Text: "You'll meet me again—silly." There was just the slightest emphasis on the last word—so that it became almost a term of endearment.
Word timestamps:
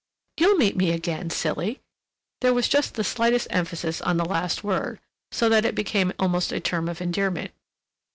"You'll 0.39 0.55
meet 0.57 0.75
me 0.75 0.89
again—silly." 0.93 1.79
There 2.39 2.55
was 2.55 2.67
just 2.67 2.95
the 2.95 3.03
slightest 3.03 3.45
emphasis 3.51 4.01
on 4.01 4.17
the 4.17 4.25
last 4.25 4.63
word—so 4.63 5.47
that 5.49 5.63
it 5.63 5.75
became 5.75 6.11
almost 6.17 6.51
a 6.51 6.59
term 6.59 6.89
of 6.89 7.01
endearment. 7.01 7.51